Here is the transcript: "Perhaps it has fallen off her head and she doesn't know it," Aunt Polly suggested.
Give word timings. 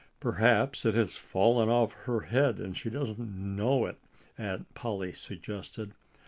"Perhaps 0.19 0.83
it 0.83 0.95
has 0.95 1.15
fallen 1.15 1.69
off 1.69 1.93
her 2.05 2.21
head 2.21 2.57
and 2.57 2.75
she 2.75 2.89
doesn't 2.89 3.19
know 3.19 3.85
it," 3.85 3.99
Aunt 4.35 4.73
Polly 4.73 5.13
suggested. 5.13 5.91